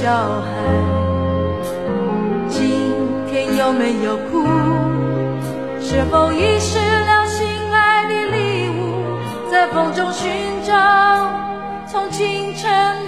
[0.00, 0.48] 小孩，
[2.48, 2.70] 今
[3.30, 4.46] 天有没有哭？
[5.78, 8.94] 是否遗失了心爱的礼物，
[9.50, 10.32] 在风中寻
[10.64, 10.72] 找，
[11.86, 12.99] 从清晨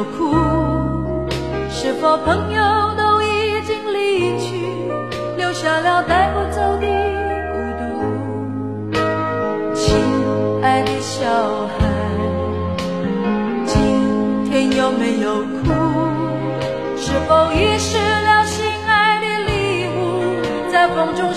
[0.00, 0.32] 有哭？
[1.68, 2.62] 是否朋友
[2.96, 4.64] 都已经离去，
[5.36, 6.86] 留下了带不走的
[7.52, 7.58] 孤
[8.94, 8.96] 独？
[9.74, 9.94] 亲
[10.62, 11.28] 爱的小
[11.76, 11.84] 孩，
[13.66, 13.76] 今
[14.46, 15.68] 天有没有哭？
[16.96, 21.30] 是否遗失了心爱的礼物，在风中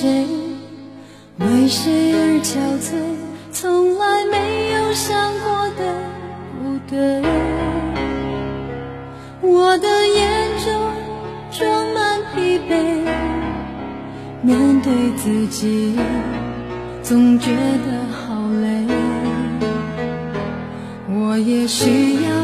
[0.00, 0.24] 谁，
[1.36, 2.96] 为谁而憔悴，
[3.52, 5.94] 从来没有想过的
[6.56, 7.20] 不对。
[9.42, 10.72] 我的眼中
[11.50, 12.72] 装满疲惫，
[14.40, 15.94] 面对自己
[17.02, 18.86] 总觉得好累。
[21.10, 22.39] 我也需要